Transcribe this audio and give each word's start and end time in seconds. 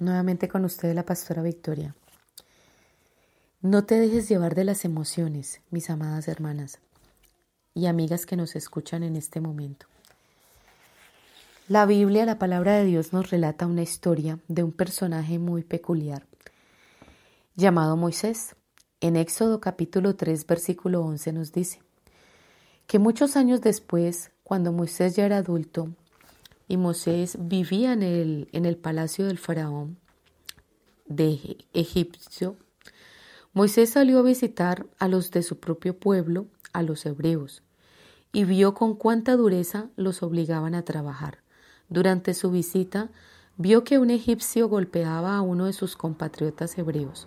Nuevamente 0.00 0.46
con 0.46 0.64
ustedes 0.64 0.94
la 0.94 1.04
pastora 1.04 1.42
Victoria. 1.42 1.96
No 3.60 3.84
te 3.84 3.98
dejes 3.98 4.28
llevar 4.28 4.54
de 4.54 4.62
las 4.62 4.84
emociones, 4.84 5.60
mis 5.70 5.90
amadas 5.90 6.28
hermanas 6.28 6.78
y 7.74 7.86
amigas 7.86 8.24
que 8.24 8.36
nos 8.36 8.54
escuchan 8.54 9.02
en 9.02 9.16
este 9.16 9.40
momento. 9.40 9.86
La 11.66 11.84
Biblia, 11.84 12.24
la 12.26 12.38
palabra 12.38 12.76
de 12.76 12.84
Dios, 12.84 13.12
nos 13.12 13.30
relata 13.30 13.66
una 13.66 13.82
historia 13.82 14.38
de 14.46 14.62
un 14.62 14.70
personaje 14.70 15.40
muy 15.40 15.64
peculiar 15.64 16.24
llamado 17.56 17.96
Moisés. 17.96 18.54
En 19.00 19.16
Éxodo 19.16 19.60
capítulo 19.60 20.14
3, 20.14 20.46
versículo 20.46 21.02
11 21.02 21.32
nos 21.32 21.52
dice 21.52 21.82
que 22.86 23.00
muchos 23.00 23.36
años 23.36 23.62
después, 23.62 24.30
cuando 24.44 24.72
Moisés 24.72 25.16
ya 25.16 25.26
era 25.26 25.38
adulto 25.38 25.88
y 26.68 26.76
Moisés 26.76 27.38
vivía 27.40 27.92
en 27.94 28.02
el, 28.02 28.48
en 28.52 28.66
el 28.66 28.76
palacio 28.76 29.26
del 29.26 29.38
faraón 29.38 29.98
de 31.06 31.56
Egipcio, 31.72 32.56
Moisés 33.54 33.90
salió 33.90 34.18
a 34.18 34.22
visitar 34.22 34.86
a 34.98 35.08
los 35.08 35.30
de 35.30 35.42
su 35.42 35.58
propio 35.58 35.98
pueblo, 35.98 36.46
a 36.74 36.82
los 36.82 37.06
hebreos, 37.06 37.62
y 38.30 38.44
vio 38.44 38.74
con 38.74 38.94
cuánta 38.94 39.36
dureza 39.36 39.88
los 39.96 40.22
obligaban 40.22 40.74
a 40.74 40.84
trabajar. 40.84 41.38
Durante 41.88 42.34
su 42.34 42.50
visita, 42.50 43.10
vio 43.56 43.82
que 43.82 43.98
un 43.98 44.10
egipcio 44.10 44.68
golpeaba 44.68 45.36
a 45.36 45.40
uno 45.40 45.64
de 45.64 45.72
sus 45.72 45.96
compatriotas 45.96 46.76
hebreos. 46.76 47.26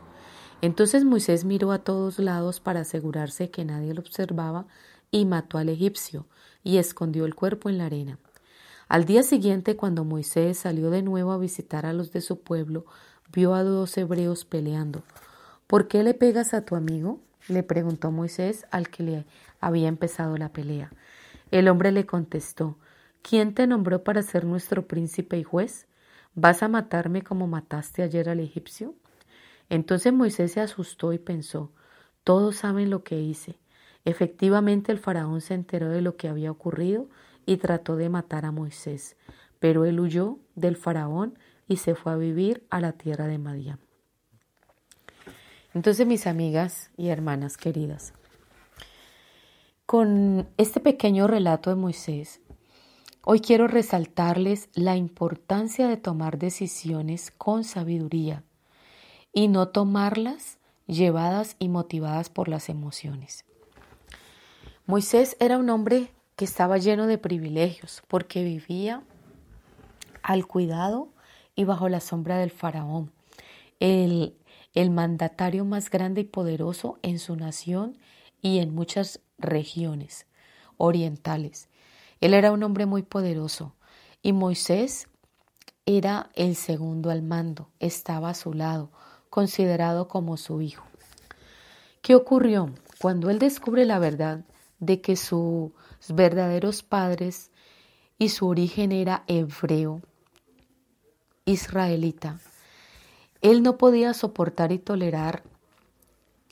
Entonces 0.61 1.03
Moisés 1.03 1.43
miró 1.43 1.71
a 1.71 1.79
todos 1.79 2.19
lados 2.19 2.59
para 2.59 2.81
asegurarse 2.81 3.49
que 3.49 3.65
nadie 3.65 3.95
lo 3.95 4.01
observaba 4.01 4.67
y 5.09 5.25
mató 5.25 5.57
al 5.57 5.69
egipcio 5.69 6.27
y 6.63 6.77
escondió 6.77 7.25
el 7.25 7.33
cuerpo 7.33 7.69
en 7.69 7.79
la 7.79 7.87
arena. 7.87 8.19
Al 8.91 9.05
día 9.05 9.23
siguiente, 9.23 9.77
cuando 9.77 10.03
Moisés 10.03 10.57
salió 10.57 10.89
de 10.89 11.01
nuevo 11.01 11.31
a 11.31 11.37
visitar 11.37 11.85
a 11.85 11.93
los 11.93 12.11
de 12.11 12.19
su 12.19 12.41
pueblo, 12.41 12.85
vio 13.31 13.53
a 13.53 13.63
dos 13.63 13.97
hebreos 13.97 14.43
peleando. 14.43 15.03
¿Por 15.65 15.87
qué 15.87 16.03
le 16.03 16.13
pegas 16.13 16.53
a 16.53 16.65
tu 16.65 16.75
amigo? 16.75 17.21
le 17.47 17.63
preguntó 17.63 18.11
Moisés 18.11 18.65
al 18.69 18.89
que 18.89 19.03
le 19.03 19.25
había 19.61 19.87
empezado 19.87 20.35
la 20.35 20.51
pelea. 20.51 20.91
El 21.51 21.69
hombre 21.69 21.93
le 21.93 22.05
contestó 22.05 22.77
¿Quién 23.21 23.53
te 23.53 23.65
nombró 23.65 24.03
para 24.03 24.23
ser 24.23 24.43
nuestro 24.43 24.85
príncipe 24.89 25.37
y 25.37 25.43
juez? 25.43 25.87
¿Vas 26.35 26.61
a 26.61 26.67
matarme 26.67 27.21
como 27.21 27.47
mataste 27.47 28.03
ayer 28.03 28.27
al 28.27 28.41
egipcio? 28.41 28.93
Entonces 29.69 30.11
Moisés 30.11 30.51
se 30.51 30.59
asustó 30.59 31.13
y 31.13 31.17
pensó 31.17 31.71
Todos 32.25 32.57
saben 32.57 32.89
lo 32.89 33.05
que 33.05 33.21
hice. 33.21 33.57
Efectivamente 34.03 34.91
el 34.91 34.99
faraón 34.99 35.39
se 35.39 35.53
enteró 35.53 35.87
de 35.87 36.01
lo 36.01 36.17
que 36.17 36.27
había 36.27 36.51
ocurrido 36.51 37.07
y 37.45 37.57
trató 37.57 37.95
de 37.95 38.09
matar 38.09 38.45
a 38.45 38.51
Moisés, 38.51 39.15
pero 39.59 39.85
él 39.85 39.99
huyó 39.99 40.39
del 40.55 40.75
faraón 40.75 41.37
y 41.67 41.77
se 41.77 41.95
fue 41.95 42.11
a 42.11 42.17
vivir 42.17 42.65
a 42.69 42.81
la 42.81 42.93
tierra 42.93 43.27
de 43.27 43.37
Madián. 43.37 43.79
Entonces, 45.73 46.05
mis 46.05 46.27
amigas 46.27 46.91
y 46.97 47.07
hermanas 47.09 47.57
queridas, 47.57 48.13
con 49.85 50.49
este 50.57 50.79
pequeño 50.79 51.27
relato 51.27 51.69
de 51.69 51.75
Moisés, 51.75 52.41
hoy 53.23 53.39
quiero 53.39 53.67
resaltarles 53.67 54.69
la 54.73 54.95
importancia 54.95 55.87
de 55.87 55.97
tomar 55.97 56.37
decisiones 56.37 57.31
con 57.31 57.63
sabiduría 57.63 58.43
y 59.33 59.47
no 59.47 59.69
tomarlas 59.69 60.59
llevadas 60.87 61.55
y 61.59 61.69
motivadas 61.69 62.29
por 62.29 62.47
las 62.47 62.69
emociones. 62.69 63.45
Moisés 64.85 65.37
era 65.39 65.57
un 65.57 65.69
hombre 65.69 66.11
que 66.35 66.45
estaba 66.45 66.77
lleno 66.77 67.07
de 67.07 67.17
privilegios 67.17 68.03
porque 68.07 68.43
vivía 68.43 69.03
al 70.23 70.47
cuidado 70.47 71.09
y 71.55 71.63
bajo 71.65 71.89
la 71.89 71.99
sombra 71.99 72.37
del 72.37 72.51
faraón, 72.51 73.11
el 73.79 74.35
el 74.73 74.89
mandatario 74.89 75.65
más 75.65 75.89
grande 75.89 76.21
y 76.21 76.25
poderoso 76.25 76.97
en 77.01 77.19
su 77.19 77.35
nación 77.35 77.97
y 78.41 78.59
en 78.59 78.73
muchas 78.73 79.19
regiones 79.37 80.25
orientales. 80.77 81.67
Él 82.21 82.33
era 82.33 82.51
un 82.51 82.63
hombre 82.63 82.85
muy 82.85 83.03
poderoso 83.03 83.75
y 84.21 84.33
Moisés 84.33 85.07
era 85.85 86.29
el 86.35 86.55
segundo 86.55 87.09
al 87.09 87.21
mando, 87.21 87.69
estaba 87.79 88.29
a 88.29 88.33
su 88.33 88.53
lado, 88.53 88.91
considerado 89.29 90.07
como 90.07 90.37
su 90.37 90.61
hijo. 90.61 90.85
¿Qué 92.01 92.15
ocurrió? 92.15 92.73
Cuando 92.99 93.29
él 93.29 93.39
descubre 93.39 93.85
la 93.85 93.99
verdad 93.99 94.45
de 94.81 94.99
que 94.99 95.15
sus 95.15 95.71
verdaderos 96.09 96.83
padres 96.83 97.51
y 98.17 98.29
su 98.29 98.47
origen 98.47 98.91
era 98.91 99.23
hebreo, 99.27 100.01
israelita, 101.45 102.39
él 103.41 103.63
no 103.63 103.77
podía 103.77 104.13
soportar 104.13 104.73
y 104.73 104.79
tolerar 104.79 105.43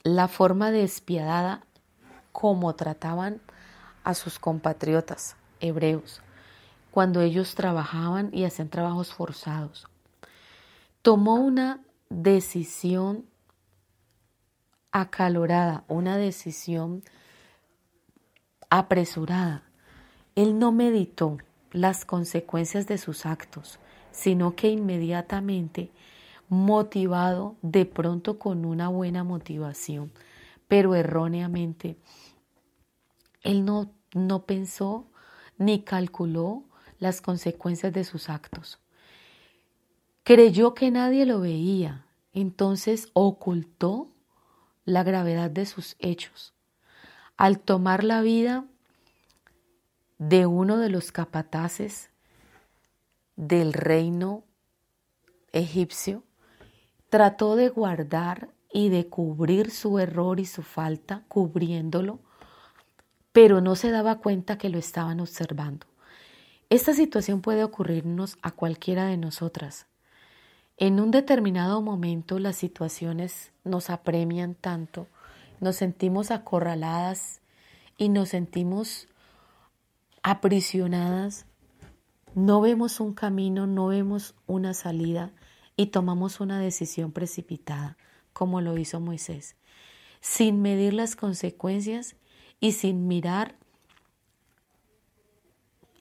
la 0.03 0.27
forma 0.27 0.71
despiadada 0.71 1.65
como 2.31 2.73
trataban 2.75 3.41
a 4.03 4.13
sus 4.13 4.39
compatriotas 4.39 5.35
hebreos 5.59 6.21
cuando 6.91 7.21
ellos 7.21 7.55
trabajaban 7.55 8.29
y 8.31 8.45
hacían 8.45 8.69
trabajos 8.69 9.13
forzados. 9.13 9.87
Tomó 11.01 11.35
una 11.35 11.81
decisión 12.09 13.25
acalorada, 14.91 15.83
una 15.87 16.17
decisión 16.17 17.03
apresurada. 18.69 19.63
Él 20.35 20.59
no 20.59 20.71
meditó 20.71 21.37
las 21.71 22.05
consecuencias 22.05 22.87
de 22.87 22.97
sus 22.97 23.25
actos, 23.25 23.79
sino 24.11 24.55
que 24.55 24.69
inmediatamente 24.69 25.91
motivado 26.49 27.55
de 27.61 27.85
pronto 27.85 28.39
con 28.39 28.65
una 28.65 28.89
buena 28.89 29.23
motivación, 29.23 30.11
pero 30.67 30.95
erróneamente. 30.95 31.97
Él 33.41 33.65
no, 33.65 33.91
no 34.13 34.45
pensó 34.45 35.05
ni 35.57 35.83
calculó 35.83 36.63
las 36.99 37.21
consecuencias 37.21 37.93
de 37.93 38.03
sus 38.03 38.29
actos. 38.29 38.79
Creyó 40.23 40.73
que 40.73 40.91
nadie 40.91 41.25
lo 41.25 41.39
veía, 41.39 42.05
entonces 42.33 43.09
ocultó 43.13 44.09
la 44.85 45.03
gravedad 45.03 45.49
de 45.49 45.65
sus 45.65 45.95
hechos. 45.99 46.53
Al 47.39 47.59
tomar 47.59 48.03
la 48.03 48.21
vida 48.21 48.65
de 50.19 50.45
uno 50.45 50.77
de 50.77 50.89
los 50.89 51.11
capataces 51.11 52.09
del 53.35 53.73
reino 53.73 54.43
egipcio, 55.51 56.23
Trató 57.09 57.55
de 57.55 57.69
guardar 57.69 58.49
y 58.71 58.89
de 58.89 59.07
cubrir 59.07 59.71
su 59.71 59.97
error 59.97 60.39
y 60.39 60.45
su 60.45 60.61
falta, 60.61 61.23
cubriéndolo, 61.27 62.19
pero 63.31 63.61
no 63.61 63.75
se 63.75 63.89
daba 63.89 64.19
cuenta 64.19 64.59
que 64.59 64.69
lo 64.69 64.77
estaban 64.77 65.19
observando. 65.19 65.87
Esta 66.69 66.93
situación 66.93 67.41
puede 67.41 67.63
ocurrirnos 67.63 68.37
a 68.43 68.51
cualquiera 68.51 69.05
de 69.05 69.17
nosotras. 69.17 69.87
En 70.77 70.99
un 70.99 71.09
determinado 71.09 71.81
momento 71.81 72.37
las 72.37 72.57
situaciones 72.57 73.51
nos 73.63 73.89
apremian 73.89 74.53
tanto, 74.53 75.07
nos 75.59 75.75
sentimos 75.75 76.31
acorraladas 76.31 77.41
y 77.97 78.09
nos 78.09 78.29
sentimos 78.29 79.07
aprisionadas. 80.23 81.45
No 82.35 82.61
vemos 82.61 82.99
un 82.99 83.13
camino, 83.13 83.67
no 83.67 83.87
vemos 83.87 84.35
una 84.47 84.73
salida 84.73 85.31
y 85.75 85.87
tomamos 85.87 86.39
una 86.39 86.59
decisión 86.59 87.11
precipitada, 87.11 87.97
como 88.33 88.61
lo 88.61 88.77
hizo 88.77 88.99
Moisés, 88.99 89.55
sin 90.21 90.61
medir 90.61 90.93
las 90.93 91.15
consecuencias 91.15 92.15
y 92.59 92.73
sin 92.73 93.07
mirar 93.07 93.55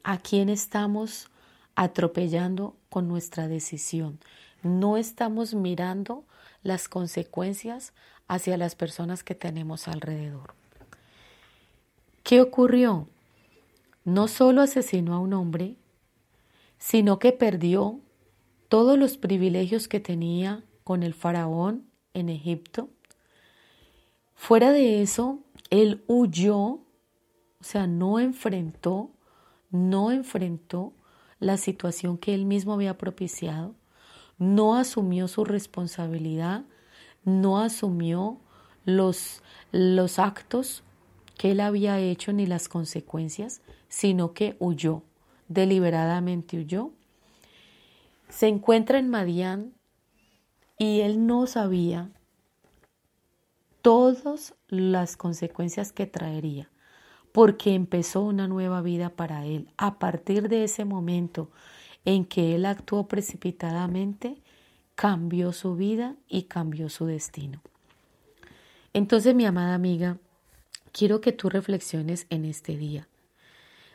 a 0.02 0.18
quién 0.18 0.48
estamos 0.48 1.30
atropellando 1.74 2.76
con 2.88 3.08
nuestra 3.08 3.46
decisión. 3.46 4.18
No 4.62 4.96
estamos 4.96 5.54
mirando 5.54 6.24
las 6.62 6.88
consecuencias 6.88 7.92
hacia 8.28 8.56
las 8.56 8.74
personas 8.74 9.24
que 9.24 9.34
tenemos 9.34 9.88
alrededor. 9.88 10.54
¿Qué 12.22 12.40
ocurrió? 12.40 13.08
No 14.04 14.28
solo 14.28 14.62
asesinó 14.62 15.14
a 15.14 15.18
un 15.18 15.32
hombre, 15.32 15.76
sino 16.78 17.18
que 17.18 17.32
perdió 17.32 18.00
todos 18.68 18.98
los 18.98 19.16
privilegios 19.16 19.88
que 19.88 19.98
tenía 19.98 20.62
con 20.84 21.02
el 21.02 21.14
faraón 21.14 21.86
en 22.14 22.28
Egipto. 22.28 22.90
Fuera 24.34 24.72
de 24.72 25.02
eso, 25.02 25.40
él 25.70 26.04
huyó, 26.06 26.56
o 26.56 26.84
sea, 27.60 27.86
no 27.86 28.20
enfrentó, 28.20 29.10
no 29.70 30.12
enfrentó 30.12 30.92
la 31.40 31.56
situación 31.56 32.18
que 32.18 32.34
él 32.34 32.44
mismo 32.44 32.74
había 32.74 32.98
propiciado, 32.98 33.74
no 34.38 34.76
asumió 34.76 35.28
su 35.28 35.44
responsabilidad, 35.44 36.64
no 37.28 37.60
asumió 37.60 38.38
los, 38.84 39.42
los 39.70 40.18
actos 40.18 40.82
que 41.36 41.52
él 41.52 41.60
había 41.60 41.98
hecho 41.98 42.32
ni 42.32 42.46
las 42.46 42.68
consecuencias, 42.68 43.62
sino 43.88 44.32
que 44.34 44.56
huyó, 44.58 45.02
deliberadamente 45.48 46.58
huyó. 46.58 46.90
Se 48.28 48.48
encuentra 48.48 48.98
en 48.98 49.08
Madián 49.08 49.72
y 50.78 51.00
él 51.00 51.26
no 51.26 51.46
sabía 51.46 52.10
todas 53.82 54.54
las 54.68 55.16
consecuencias 55.16 55.92
que 55.92 56.06
traería, 56.06 56.70
porque 57.32 57.74
empezó 57.74 58.22
una 58.22 58.48
nueva 58.48 58.82
vida 58.82 59.10
para 59.10 59.46
él. 59.46 59.70
A 59.76 59.98
partir 59.98 60.48
de 60.48 60.64
ese 60.64 60.84
momento 60.84 61.50
en 62.04 62.24
que 62.24 62.54
él 62.54 62.66
actuó 62.66 63.06
precipitadamente, 63.06 64.42
cambió 64.98 65.52
su 65.52 65.76
vida 65.76 66.16
y 66.28 66.42
cambió 66.48 66.88
su 66.88 67.06
destino. 67.06 67.62
Entonces, 68.92 69.32
mi 69.32 69.46
amada 69.46 69.74
amiga, 69.74 70.18
quiero 70.90 71.20
que 71.20 71.30
tú 71.30 71.48
reflexiones 71.48 72.26
en 72.30 72.44
este 72.44 72.76
día. 72.76 73.06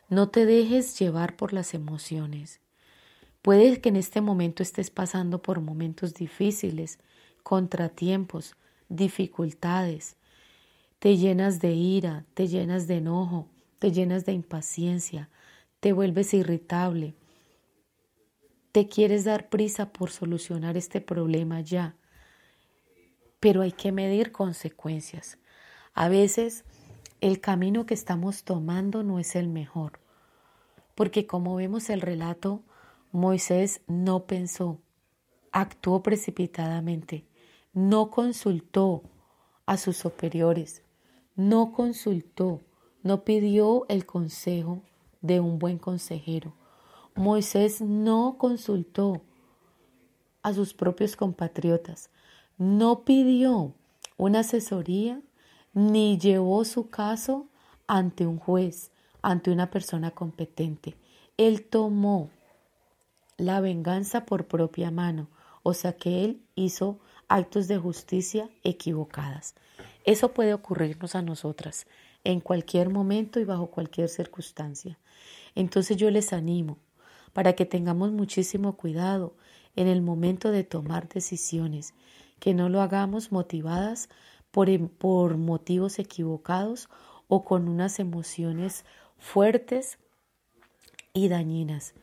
No 0.07 0.29
te 0.29 0.45
dejes 0.45 0.97
llevar 0.97 1.35
por 1.35 1.51
las 1.51 1.73
emociones. 1.73 2.61
Puede 3.41 3.81
que 3.81 3.89
en 3.89 3.97
este 3.97 4.21
momento 4.21 4.63
estés 4.63 4.91
pasando 4.91 5.41
por 5.41 5.59
momentos 5.59 6.13
difíciles, 6.13 6.99
contratiempos, 7.43 8.55
dificultades. 8.87 10.15
Te 10.99 11.17
llenas 11.17 11.59
de 11.59 11.73
ira, 11.73 12.23
te 12.33 12.47
llenas 12.47 12.87
de 12.87 12.99
enojo, 12.99 13.49
te 13.77 13.91
llenas 13.91 14.25
de 14.25 14.31
impaciencia, 14.31 15.29
te 15.81 15.91
vuelves 15.91 16.33
irritable. 16.33 17.13
Te 18.73 18.87
quieres 18.87 19.23
dar 19.23 19.49
prisa 19.49 19.93
por 19.93 20.09
solucionar 20.09 20.77
este 20.77 20.99
problema 20.99 21.61
ya, 21.61 21.95
pero 23.39 23.61
hay 23.61 23.71
que 23.71 23.91
medir 23.91 24.31
consecuencias. 24.31 25.37
A 25.93 26.09
veces 26.09 26.63
el 27.21 27.39
camino 27.39 27.85
que 27.85 27.93
estamos 27.93 28.43
tomando 28.43 29.03
no 29.03 29.19
es 29.19 29.35
el 29.35 29.47
mejor. 29.47 29.99
Porque 30.95 31.27
como 31.27 31.55
vemos 31.55 31.91
el 31.91 32.01
relato, 32.01 32.63
Moisés 33.11 33.81
no 33.85 34.25
pensó, 34.25 34.81
actuó 35.51 36.01
precipitadamente, 36.01 37.27
no 37.73 38.09
consultó 38.09 39.03
a 39.67 39.77
sus 39.77 39.97
superiores, 39.97 40.81
no 41.35 41.73
consultó, 41.73 42.61
no 43.03 43.23
pidió 43.23 43.85
el 43.87 44.07
consejo 44.07 44.81
de 45.21 45.39
un 45.39 45.59
buen 45.59 45.77
consejero. 45.77 46.55
Moisés 47.15 47.79
no 47.79 48.37
consultó 48.39 49.21
a 50.41 50.51
sus 50.53 50.73
propios 50.73 51.15
compatriotas, 51.15 52.09
no 52.57 53.03
pidió 53.03 53.75
una 54.17 54.39
asesoría 54.39 55.21
ni 55.73 56.17
llevó 56.17 56.65
su 56.65 56.89
caso 56.89 57.47
ante 57.85 58.25
un 58.25 58.39
juez, 58.39 58.91
ante 59.21 59.51
una 59.51 59.69
persona 59.69 60.09
competente. 60.11 60.95
Él 61.37 61.65
tomó 61.65 62.31
la 63.37 63.61
venganza 63.61 64.25
por 64.25 64.47
propia 64.47 64.89
mano, 64.89 65.29
o 65.61 65.75
sea 65.75 65.93
que 65.93 66.25
él 66.25 66.41
hizo 66.55 66.99
actos 67.27 67.67
de 67.67 67.77
justicia 67.77 68.49
equivocadas. 68.63 69.53
Eso 70.03 70.33
puede 70.33 70.53
ocurrirnos 70.53 71.15
a 71.15 71.21
nosotras 71.21 71.85
en 72.23 72.39
cualquier 72.39 72.89
momento 72.89 73.39
y 73.39 73.43
bajo 73.43 73.67
cualquier 73.67 74.09
circunstancia. 74.09 74.97
Entonces 75.55 75.97
yo 75.97 76.09
les 76.09 76.33
animo 76.33 76.77
para 77.33 77.53
que 77.53 77.65
tengamos 77.65 78.11
muchísimo 78.11 78.77
cuidado 78.77 79.35
en 79.75 79.87
el 79.87 80.01
momento 80.01 80.51
de 80.51 80.63
tomar 80.63 81.09
decisiones, 81.09 81.93
que 82.39 82.53
no 82.53 82.69
lo 82.69 82.81
hagamos 82.81 83.31
motivadas 83.31 84.09
Em, 84.55 84.87
por, 84.87 85.37
motivos 85.37 85.97
equivocados 85.97 86.87
o 87.27 87.43
con 87.43 87.67
unas 87.67 87.99
emociones 87.99 88.85
fuertes 89.17 89.97
y 91.11 91.27
dañinas. 91.27 91.95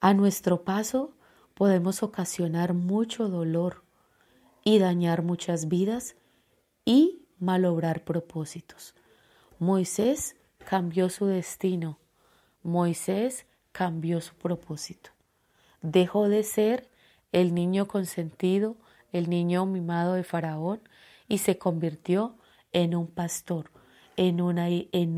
A 0.00 0.12
nuestro 0.12 0.64
paso 0.64 1.14
podemos 1.54 2.02
ocasionar 2.02 2.74
mucho 2.74 3.28
dolor 3.28 3.84
y 4.64 4.80
dañar 4.80 5.22
muchas 5.22 5.68
vidas 5.68 6.16
y 6.84 7.24
malobrar 7.38 8.04
propósitos. 8.04 8.94
Moisés 9.60 10.34
cambió 10.68 11.08
su 11.08 11.26
destino. 11.26 12.00
Moisés 12.64 13.46
cambió 13.76 14.22
su 14.22 14.34
propósito. 14.34 15.10
Dejó 15.82 16.30
de 16.30 16.44
ser 16.44 16.88
el 17.30 17.54
niño 17.54 17.86
consentido, 17.86 18.74
el 19.12 19.28
niño 19.28 19.66
mimado 19.66 20.14
de 20.14 20.24
Faraón 20.24 20.80
y 21.28 21.38
se 21.38 21.58
convirtió 21.58 22.38
en 22.72 22.94
un 22.94 23.06
pastor, 23.06 23.70
en, 24.16 24.40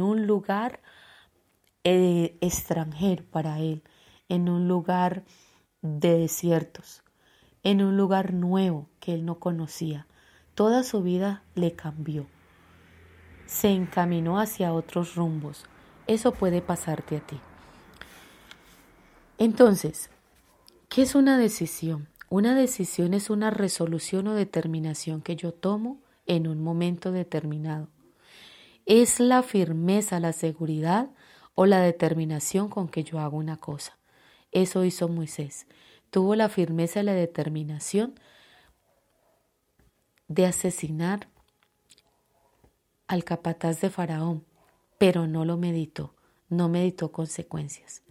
un 0.03 0.27
lugar 0.27 0.81
eh, 1.85 2.37
extranjero 2.41 3.23
para 3.31 3.61
él, 3.61 3.85
en 4.29 4.49
un 4.49 4.67
lugar 4.67 5.23
de 5.81 6.19
desiertos, 6.19 7.05
en 7.63 7.81
un 7.81 7.97
lugar 7.97 8.35
nuevo 8.35 8.89
que 8.99 9.15
él 9.15 9.25
no 9.25 9.39
conocía. 9.39 10.09
Toda 10.57 10.83
su 10.83 11.05
vida 11.05 11.45
le 11.55 11.77
cambió. 11.77 12.27
Se 13.47 13.71
encaminó 13.71 14.41
hacia 14.41 14.73
otros 14.73 15.15
rumbos. 15.15 15.65
Eso 16.09 16.33
puede 16.33 16.61
pasarte 16.61 17.19
a 17.19 17.21
ti. 17.21 17.41
Entonces, 19.39 20.11
¿qué 20.89 21.03
es 21.03 21.15
una 21.15 21.39
decisión? 21.39 22.09
Una 22.29 22.57
decisión 22.57 23.15
es 23.15 23.31
una 23.31 23.51
resolución 23.51 24.27
o 24.27 24.35
determinación 24.35 25.23
que 25.23 25.37
yo 25.37 25.55
tomo 25.55 26.01
en 26.27 26.49
un 26.49 26.61
momento 26.61 27.13
determinado. 27.13 27.89
Es 28.85 29.21
la 29.21 29.45
firmeza, 29.45 30.19
la 30.19 30.33
seguridad 30.33 31.11
o 31.55 31.67
la 31.67 31.81
determinación 31.81 32.69
con 32.69 32.89
que 32.89 33.05
yo 33.05 33.21
hago 33.21 33.37
una 33.37 33.57
cosa. 33.59 33.97
Eso 34.51 34.85
hizo 34.85 35.09
Moisés. 35.09 35.69
Tuvo 36.11 36.35
la 36.35 36.49
firmeza 36.49 37.01
y 37.01 37.05
la 37.05 37.15
determinación 37.15 38.19
de 40.27 40.47
asesinar 40.47 41.29
al 43.07 43.23
capataz 43.23 43.81
de 43.81 43.91
Faraón, 43.91 44.45
pero 44.99 45.29
no 45.29 45.45
lo 45.45 45.57
meditó, 45.57 46.15
no 46.49 46.69
meditó 46.69 47.13
consecuencias. 47.13 48.03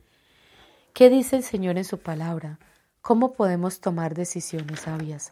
¿Qué 0.97 1.11
dice 1.11 1.35
el 1.35 1.43
Señor 1.43 1.77
en 1.77 1.83
su 1.83 1.99
palabra? 1.99 2.57
¿Cómo 3.03 3.33
podemos 3.33 3.81
tomar 3.81 4.15
decisiones 4.15 4.79
sabias? 4.79 5.31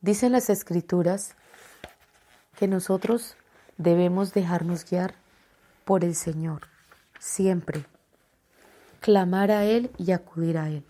Dicen 0.00 0.32
las 0.32 0.50
escrituras 0.50 1.36
que 2.58 2.66
nosotros 2.66 3.36
debemos 3.78 4.34
dejarnos 4.34 4.84
guiar 4.84 5.14
por 5.84 6.02
el 6.02 6.16
Señor, 6.16 6.62
siempre, 7.20 7.86
clamar 8.98 9.52
a 9.52 9.64
Él 9.64 9.92
y 9.96 10.10
acudir 10.10 10.58
a 10.58 10.68
Él. 10.68 10.84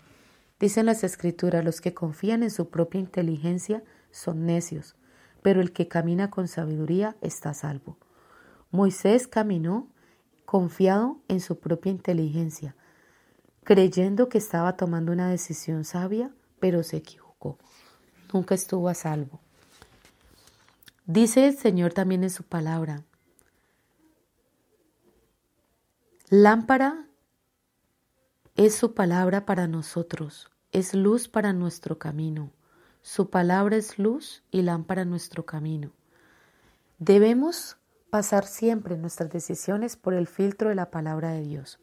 Dicen 0.59 0.87
las 0.87 1.03
escrituras, 1.03 1.63
los 1.63 1.79
que 1.79 1.93
confían 1.93 2.41
en 2.41 2.49
su 2.49 2.71
propia 2.71 2.99
inteligencia 2.99 3.83
son 4.09 4.47
necios, 4.47 4.95
pero 5.43 5.61
el 5.61 5.73
que 5.73 5.87
camina 5.87 6.31
con 6.31 6.47
sabiduría 6.47 7.17
está 7.21 7.53
salvo. 7.53 7.99
Moisés 8.71 9.27
caminó 9.27 9.91
confiado 10.47 11.19
en 11.27 11.41
su 11.41 11.59
propia 11.59 11.91
inteligencia, 11.91 12.73
creyendo 13.65 14.29
que 14.29 14.37
estaba 14.37 14.77
tomando 14.77 15.11
una 15.11 15.29
decisión 15.29 15.83
sabia, 15.83 16.31
pero 16.61 16.83
se 16.83 16.95
equivocó. 16.95 17.57
Nunca 18.33 18.55
estuvo 18.55 18.87
a 18.87 18.93
salvo. 18.93 19.41
Dice 21.05 21.49
el 21.49 21.57
Señor 21.57 21.91
también 21.91 22.23
en 22.23 22.29
su 22.29 22.43
palabra, 22.43 23.03
lámpara 26.29 27.07
es 28.55 28.73
su 28.73 28.93
palabra 28.93 29.45
para 29.45 29.67
nosotros, 29.67 30.49
es 30.71 30.93
luz 30.93 31.27
para 31.27 31.51
nuestro 31.51 31.99
camino. 31.99 32.53
Su 33.01 33.29
palabra 33.29 33.75
es 33.75 33.99
luz 33.99 34.43
y 34.49 34.61
lámpara 34.61 35.03
nuestro 35.03 35.45
camino. 35.45 35.91
Debemos 36.99 37.75
pasar 38.09 38.45
siempre 38.45 38.97
nuestras 38.97 39.29
decisiones 39.29 39.95
por 39.95 40.13
el 40.13 40.27
filtro 40.27 40.69
de 40.69 40.75
la 40.75 40.91
palabra 40.91 41.31
de 41.31 41.41
Dios. 41.41 41.79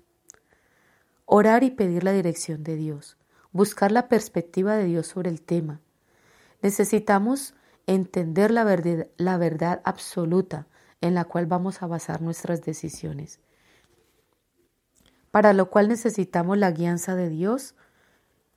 Orar 1.27 1.65
y 1.65 1.71
pedir 1.71 2.05
la 2.05 2.13
dirección 2.13 2.65
de 2.65 2.77
Dios. 2.77 3.17
Buscar 3.53 3.93
la 3.93 4.09
perspectiva 4.09 4.77
de 4.77 4.85
Dios 4.85 5.07
sobre 5.07 5.31
el 5.31 5.43
tema. 5.43 5.81
Necesitamos 6.63 7.55
entender 7.87 8.51
la 8.51 8.65
verdad, 8.65 9.07
la 9.17 9.37
verdad 9.37 9.81
absoluta 9.85 10.67
en 11.01 11.15
la 11.15 11.25
cual 11.25 11.47
vamos 11.47 11.83
a 11.83 11.87
basar 11.87 12.23
nuestras 12.23 12.63
decisiones. 12.63 13.39
Para 15.31 15.53
lo 15.53 15.69
cual 15.69 15.89
necesitamos 15.89 16.57
la 16.57 16.71
guianza 16.71 17.15
de 17.15 17.29
Dios 17.29 17.75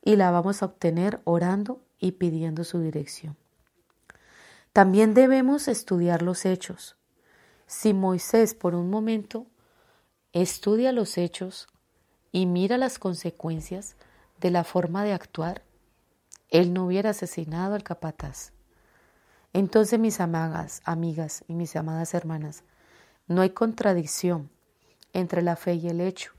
y 0.02 0.16
la 0.16 0.32
vamos 0.32 0.62
a 0.62 0.68
obtener 0.68 1.20
orando 1.26 1.82
y 2.00 2.14
pidiendo 2.14 2.64
su 2.64 2.80
dirección. 2.80 3.36
También 4.72 5.14
debemos 5.14 5.68
estudiar 5.68 6.22
los 6.22 6.46
hechos. 6.46 6.96
Si 7.68 7.94
Moisés 7.94 8.54
por 8.54 8.76
un 8.76 8.90
momento 8.90 9.46
estudia 10.32 10.94
los 10.94 11.18
hechos 11.18 11.68
y 12.32 12.46
mira 12.46 12.78
las 12.78 12.98
consecuencias 12.98 13.98
de 14.40 14.52
la 14.52 14.64
forma 14.64 15.04
de 15.04 15.12
actuar, 15.12 15.64
él 16.50 16.74
no 16.74 16.86
hubiera 16.86 17.10
asesinado 17.10 17.76
al 17.76 17.84
capataz. 17.84 18.54
Entonces, 19.52 20.00
mis 20.00 20.22
amadas, 20.22 20.82
amigas 20.86 21.44
y 21.50 21.56
mis 21.56 21.76
amadas 21.76 22.14
hermanas, 22.14 22.64
no 23.28 23.42
hay 23.42 23.50
contradicción 23.50 24.50
entre 25.12 25.42
la 25.42 25.58
fe 25.58 25.74
y 25.74 25.90
el 25.90 26.00
hecho. 26.00 26.32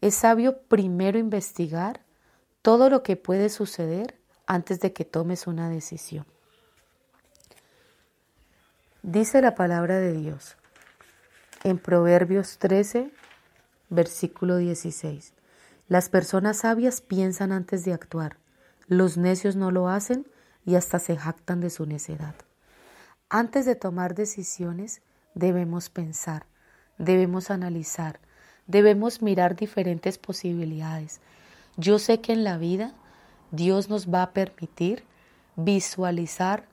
Es 0.00 0.14
sabio 0.14 0.62
primero 0.62 1.18
investigar 1.18 2.00
todo 2.62 2.88
lo 2.88 3.02
que 3.02 3.16
puede 3.16 3.50
suceder 3.50 4.18
antes 4.46 4.80
de 4.80 4.94
que 4.94 5.04
tomes 5.04 5.46
una 5.46 5.68
decisión. 5.68 6.24
Dice 9.06 9.40
la 9.40 9.54
palabra 9.54 10.00
de 10.00 10.14
Dios 10.14 10.56
en 11.62 11.78
Proverbios 11.78 12.58
13, 12.58 13.12
versículo 13.88 14.56
16. 14.56 15.32
Las 15.86 16.08
personas 16.08 16.56
sabias 16.56 17.02
piensan 17.02 17.52
antes 17.52 17.84
de 17.84 17.92
actuar, 17.92 18.36
los 18.88 19.16
necios 19.16 19.54
no 19.54 19.70
lo 19.70 19.88
hacen 19.88 20.26
y 20.64 20.74
hasta 20.74 20.98
se 20.98 21.16
jactan 21.16 21.60
de 21.60 21.70
su 21.70 21.86
necedad. 21.86 22.34
Antes 23.28 23.64
de 23.64 23.76
tomar 23.76 24.16
decisiones 24.16 25.02
debemos 25.34 25.88
pensar, 25.88 26.44
debemos 26.98 27.52
analizar, 27.52 28.18
debemos 28.66 29.22
mirar 29.22 29.54
diferentes 29.54 30.18
posibilidades. 30.18 31.20
Yo 31.76 32.00
sé 32.00 32.20
que 32.20 32.32
en 32.32 32.42
la 32.42 32.58
vida 32.58 32.92
Dios 33.52 33.88
nos 33.88 34.12
va 34.12 34.24
a 34.24 34.32
permitir 34.32 35.04
visualizar 35.54 36.66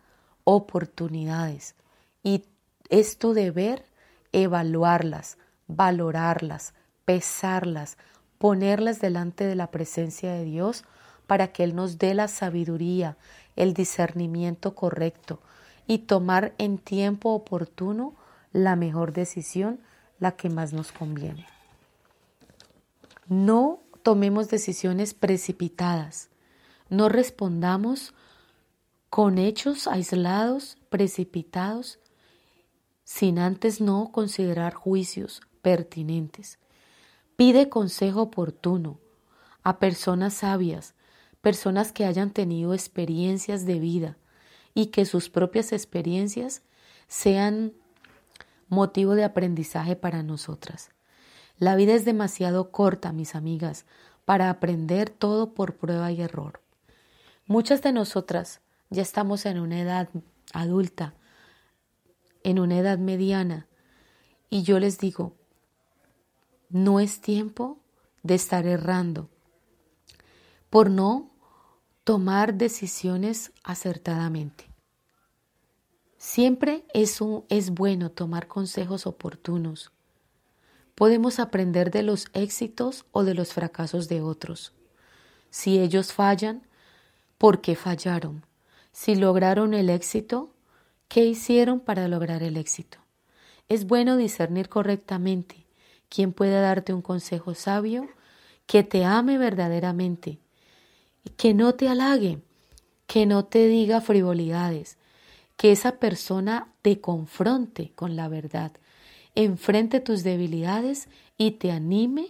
oportunidades 0.45 1.75
y 2.23 2.45
es 2.89 3.17
tu 3.17 3.33
deber 3.33 3.85
evaluarlas, 4.31 5.37
valorarlas, 5.67 6.73
pesarlas, 7.05 7.97
ponerlas 8.37 8.99
delante 8.99 9.45
de 9.45 9.55
la 9.55 9.71
presencia 9.71 10.33
de 10.33 10.43
Dios 10.43 10.83
para 11.27 11.49
que 11.53 11.63
Él 11.63 11.75
nos 11.75 11.97
dé 11.97 12.13
la 12.13 12.27
sabiduría, 12.27 13.17
el 13.55 13.73
discernimiento 13.73 14.75
correcto 14.75 15.39
y 15.87 15.99
tomar 15.99 16.53
en 16.57 16.77
tiempo 16.77 17.33
oportuno 17.33 18.15
la 18.51 18.75
mejor 18.75 19.13
decisión, 19.13 19.79
la 20.19 20.35
que 20.35 20.49
más 20.49 20.73
nos 20.73 20.91
conviene. 20.91 21.47
No 23.27 23.79
tomemos 24.03 24.49
decisiones 24.49 25.13
precipitadas, 25.13 26.29
no 26.89 27.09
respondamos 27.09 28.13
con 29.09 29.37
hechos 29.37 29.87
aislados, 29.87 30.77
precipitados, 30.89 31.99
sin 33.13 33.37
antes 33.37 33.79
no 33.79 34.09
considerar 34.11 34.73
juicios 34.73 35.43
pertinentes. 35.61 36.57
Pide 37.35 37.69
consejo 37.69 38.23
oportuno 38.23 38.97
a 39.61 39.77
personas 39.77 40.33
sabias, 40.33 40.95
personas 41.39 41.91
que 41.91 42.05
hayan 42.05 42.31
tenido 42.31 42.73
experiencias 42.73 43.67
de 43.67 43.77
vida 43.77 44.17
y 44.73 44.87
que 44.87 45.05
sus 45.05 45.29
propias 45.29 45.73
experiencias 45.73 46.63
sean 47.07 47.73
motivo 48.67 49.13
de 49.13 49.25
aprendizaje 49.25 49.95
para 49.95 50.23
nosotras. 50.23 50.89
La 51.59 51.75
vida 51.75 51.93
es 51.93 52.05
demasiado 52.05 52.71
corta, 52.71 53.13
mis 53.13 53.35
amigas, 53.35 53.85
para 54.25 54.49
aprender 54.49 55.11
todo 55.11 55.53
por 55.53 55.75
prueba 55.75 56.11
y 56.11 56.19
error. 56.19 56.61
Muchas 57.45 57.83
de 57.83 57.91
nosotras 57.91 58.61
ya 58.89 59.03
estamos 59.03 59.45
en 59.45 59.59
una 59.59 59.79
edad 59.79 60.09
adulta 60.51 61.13
en 62.43 62.59
una 62.59 62.77
edad 62.77 62.97
mediana 62.97 63.67
y 64.49 64.63
yo 64.63 64.79
les 64.79 64.99
digo, 64.99 65.33
no 66.69 66.99
es 66.99 67.21
tiempo 67.21 67.79
de 68.21 68.35
estar 68.35 68.67
errando 68.67 69.29
por 70.69 70.89
no 70.89 71.31
tomar 72.03 72.55
decisiones 72.55 73.51
acertadamente. 73.63 74.65
Siempre 76.17 76.85
es, 76.93 77.19
es 77.49 77.69
bueno 77.71 78.11
tomar 78.11 78.47
consejos 78.47 79.07
oportunos. 79.07 79.91
Podemos 80.95 81.39
aprender 81.39 81.91
de 81.91 82.03
los 82.03 82.27
éxitos 82.33 83.05
o 83.11 83.23
de 83.23 83.33
los 83.33 83.53
fracasos 83.53 84.07
de 84.07 84.21
otros. 84.21 84.73
Si 85.49 85.79
ellos 85.79 86.13
fallan, 86.13 86.63
¿por 87.37 87.61
qué 87.61 87.75
fallaron? 87.75 88.45
Si 88.91 89.15
lograron 89.15 89.73
el 89.73 89.89
éxito, 89.89 90.53
¿Qué 91.13 91.23
hicieron 91.25 91.79
para 91.79 92.07
lograr 92.07 92.41
el 92.41 92.57
éxito? 92.57 92.97
Es 93.69 93.85
bueno 93.85 94.17
discernir 94.17 94.67
correctamente 94.67 95.67
quién 96.09 96.33
puede 96.33 96.59
darte 96.59 96.91
un 96.91 97.03
consejo 97.03 97.53
sabio, 97.53 98.09
que 98.65 98.81
te 98.81 99.05
ame 99.05 99.37
verdaderamente, 99.37 100.39
que 101.37 101.53
no 101.53 101.75
te 101.75 101.87
halague, 101.87 102.39
que 103.05 103.27
no 103.27 103.45
te 103.45 103.67
diga 103.67 104.01
frivolidades, 104.01 104.97
que 105.55 105.71
esa 105.71 105.99
persona 105.99 106.73
te 106.81 106.99
confronte 106.99 107.91
con 107.93 108.15
la 108.15 108.27
verdad, 108.27 108.71
enfrente 109.35 109.99
tus 109.99 110.23
debilidades 110.23 111.09
y 111.37 111.51
te 111.51 111.71
anime 111.71 112.25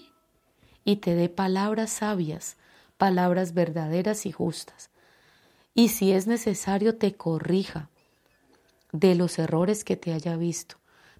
y 0.84 0.98
te 0.98 1.16
dé 1.16 1.30
palabras 1.30 1.90
sabias, 1.90 2.58
palabras 2.98 3.54
verdaderas 3.54 4.26
y 4.26 4.34
justas. 4.34 4.90
Y 5.74 5.88
si 5.88 6.12
es 6.12 6.28
necesario, 6.28 6.98
te 6.98 7.16
corrija, 7.16 7.90
de 8.94 9.16
los 9.16 9.38
errores 9.40 9.84
que 9.84 9.98
te 9.98 10.14
haya 10.14 10.38
visto, 10.38 10.78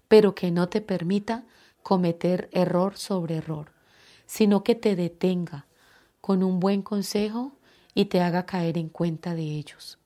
pero 0.08 0.34
que 0.34 0.50
no 0.50 0.70
te 0.70 0.80
permita 0.80 1.44
cometer 1.82 2.48
error 2.52 2.96
sobre 2.96 3.36
error, 3.36 3.72
sino 4.24 4.64
que 4.64 4.74
te 4.74 4.96
detenga 4.96 5.66
con 6.22 6.42
un 6.42 6.60
buen 6.60 6.80
consejo 6.80 7.52
y 7.92 8.06
te 8.06 8.22
haga 8.22 8.46
caer 8.46 8.78
en 8.78 8.88
cuenta 8.88 9.34
de 9.34 9.42
ellos. 9.42 9.98